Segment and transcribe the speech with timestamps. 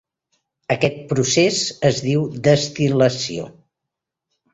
[0.75, 3.47] Aquest procés es diu destil·lació.